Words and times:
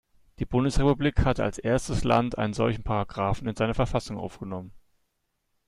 Die 0.39 0.47
Bundesrepublik 0.47 1.25
hatte 1.25 1.43
als 1.43 1.59
erstes 1.59 2.03
Land 2.03 2.35
einen 2.35 2.53
solchen 2.55 2.81
Paragraphen 2.81 3.47
in 3.47 3.55
seine 3.55 3.75
Verfassung 3.75 4.17
aufgenommen. 4.17 4.71